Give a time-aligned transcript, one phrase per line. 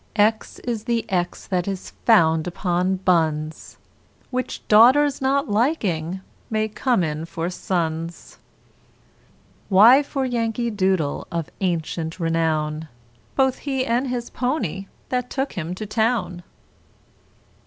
[0.15, 3.77] X is the X that is found upon buns,
[4.31, 8.39] Which, daughters not liking, may come in for sons.
[9.69, 12.87] Y for Yankee Doodle of ancient renown,
[13.35, 16.41] Both he & his pony that took him to town.